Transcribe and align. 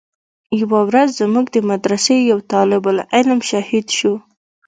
يوه 0.61 0.81
ورځ 0.89 1.07
زموږ 1.21 1.45
د 1.51 1.57
مدرسې 1.71 2.15
يو 2.31 2.39
طالب 2.53 2.83
العلم 2.93 3.39
شهيد 3.49 3.85
سو. 3.97 4.13